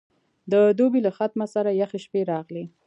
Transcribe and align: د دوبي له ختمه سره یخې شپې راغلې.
د 0.51 0.53
دوبي 0.77 0.99
له 1.05 1.11
ختمه 1.17 1.45
سره 1.55 1.69
یخې 1.81 1.99
شپې 2.05 2.21
راغلې. 2.31 2.65